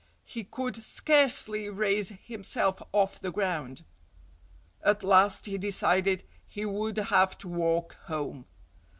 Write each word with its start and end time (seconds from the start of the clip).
He 0.25 0.43
could 0.45 0.77
scarcely 0.83 1.69
raise 1.69 2.09
himself 2.23 2.81
off 2.91 3.19
the 3.19 3.31
ground. 3.31 3.85
At 4.81 5.03
last 5.03 5.45
he 5.45 5.59
decided 5.59 6.23
he 6.47 6.65
would 6.65 6.97
have 6.97 7.37
to 7.37 7.47
walk 7.47 7.93
home. 8.05 8.47